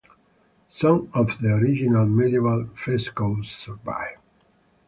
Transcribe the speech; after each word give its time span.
Some 0.71 1.11
of 1.13 1.37
the 1.41 1.51
original 1.53 2.07
medieval 2.07 2.69
frescoes 2.73 3.51
survive. 3.51 4.17